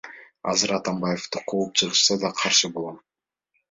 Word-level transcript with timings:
Азыр 0.51 0.71
Атамбаевди 0.77 1.39
кууп 1.49 1.69
чыгышса 1.77 2.13
да 2.21 2.29
каршы 2.41 2.67
болом. 2.75 2.97